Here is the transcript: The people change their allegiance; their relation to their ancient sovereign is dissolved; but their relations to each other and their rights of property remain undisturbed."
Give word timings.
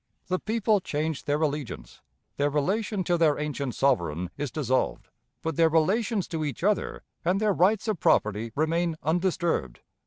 The 0.29 0.39
people 0.39 0.79
change 0.81 1.25
their 1.25 1.39
allegiance; 1.43 2.01
their 2.37 2.49
relation 2.49 3.03
to 3.03 3.19
their 3.19 3.37
ancient 3.37 3.75
sovereign 3.75 4.31
is 4.35 4.49
dissolved; 4.49 5.09
but 5.43 5.57
their 5.57 5.69
relations 5.69 6.27
to 6.29 6.43
each 6.43 6.63
other 6.63 7.03
and 7.23 7.39
their 7.39 7.53
rights 7.53 7.87
of 7.87 7.99
property 7.99 8.51
remain 8.55 8.95
undisturbed." 9.03 9.81